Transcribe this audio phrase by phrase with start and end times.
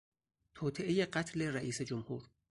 [0.55, 2.23] توطئهی قتل رییس جمهور